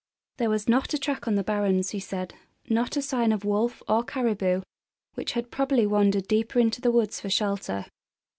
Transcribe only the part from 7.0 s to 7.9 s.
for shelter.